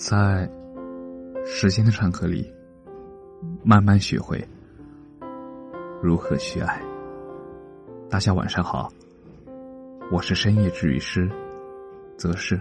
[0.00, 0.50] 在
[1.44, 2.50] 时间的长河里，
[3.62, 4.42] 慢慢学会
[6.02, 6.80] 如何去爱。
[8.08, 8.90] 大家晚上好，
[10.10, 11.30] 我是深夜治愈师
[12.16, 12.58] 则是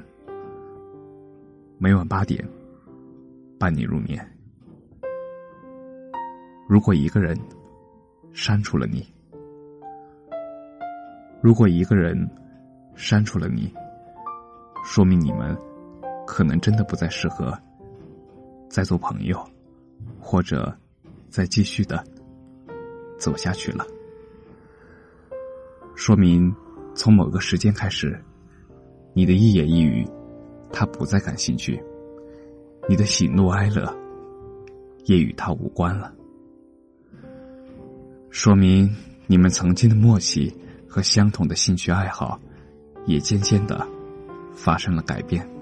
[1.78, 2.46] 每晚八点
[3.58, 4.19] 伴你入眠。
[6.67, 7.40] 如果一个人
[8.33, 9.08] 删除了你，
[11.42, 12.29] 如果一个人
[12.96, 13.74] 删除了你，
[14.83, 15.58] 说明你们。
[16.30, 17.57] 可能真的不再适合
[18.70, 19.43] 再做朋友，
[20.20, 20.71] 或者
[21.27, 22.03] 再继续的
[23.17, 23.83] 走下去了。
[25.95, 26.55] 说明
[26.93, 28.23] 从某个时间开始，
[29.11, 30.07] 你的一言一语，
[30.71, 31.81] 他不再感兴趣；
[32.87, 33.91] 你的喜怒哀乐
[35.05, 36.13] 也与他无关了。
[38.29, 38.87] 说明
[39.25, 40.55] 你们曾经的默契
[40.87, 42.39] 和相同的兴趣爱好，
[43.07, 43.84] 也渐渐的
[44.53, 45.59] 发生了改变。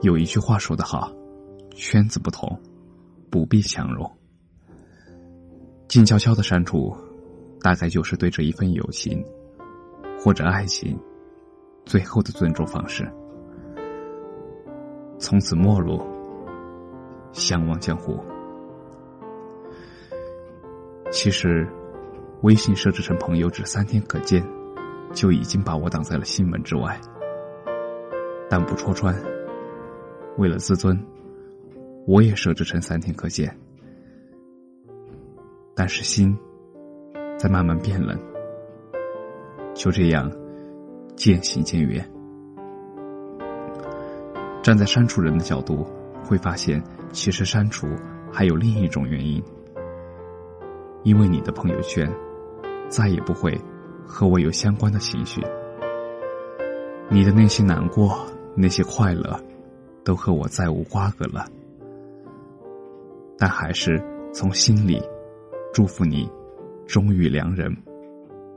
[0.00, 1.12] 有一句话说得好，
[1.74, 2.48] 圈子不同，
[3.30, 4.08] 不必强融。
[5.88, 6.96] 静悄悄的删除，
[7.60, 9.24] 大概就是对这一份友情
[10.20, 10.96] 或者爱情
[11.84, 13.10] 最后的尊重方式。
[15.18, 16.00] 从此陌路，
[17.32, 18.22] 相忘江湖。
[21.10, 21.66] 其实，
[22.42, 24.46] 微信设置成朋友只三天可见，
[25.12, 27.00] 就已经把我挡在了心门之外。
[28.48, 29.12] 但不戳穿。
[30.38, 30.96] 为了自尊，
[32.06, 33.54] 我也设置成三天可见。
[35.74, 36.36] 但是心
[37.36, 38.16] 在慢慢变冷，
[39.74, 40.30] 就这样
[41.16, 42.08] 渐行渐远。
[44.62, 45.84] 站在删除人的角度，
[46.24, 47.88] 会发现其实删除
[48.32, 49.42] 还有另一种原因，
[51.02, 52.08] 因为你的朋友圈
[52.88, 53.60] 再也不会
[54.06, 55.42] 和我有相关的情绪，
[57.08, 59.36] 你的那些难过，那些快乐。
[60.08, 61.46] 都和我再无瓜葛了，
[63.36, 64.98] 但还是从心里
[65.70, 66.26] 祝福你，
[66.86, 67.70] 终遇良人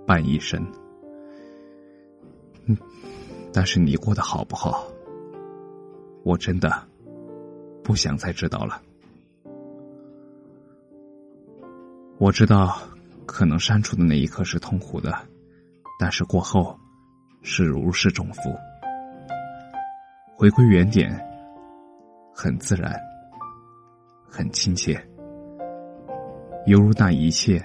[0.07, 0.65] 伴一生。
[3.51, 4.87] 但是你过得好不好，
[6.23, 6.71] 我真的
[7.83, 8.81] 不想再知道了。
[12.17, 12.77] 我知道，
[13.25, 15.13] 可能删除的那一刻是痛苦的，
[15.99, 16.79] 但是过后
[17.41, 18.55] 是如释重负，
[20.37, 21.27] 回归原点。
[22.33, 22.93] 很自然，
[24.27, 24.99] 很亲切，
[26.65, 27.63] 犹如那一切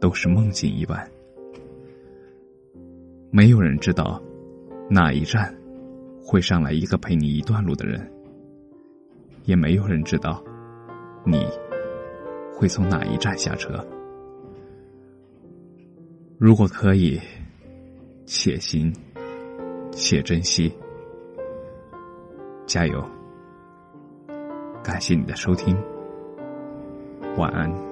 [0.00, 1.08] 都是梦境一般。
[3.30, 4.20] 没有人知道
[4.88, 5.54] 哪一站
[6.22, 8.10] 会上来一个陪你一段路的人，
[9.44, 10.42] 也没有人知道
[11.24, 11.46] 你
[12.54, 13.86] 会从哪一站下车。
[16.38, 17.20] 如果可以，
[18.26, 18.92] 且行
[19.92, 20.72] 且珍惜，
[22.66, 23.04] 加油！
[24.82, 25.76] 感谢你的收听，
[27.36, 27.89] 晚安。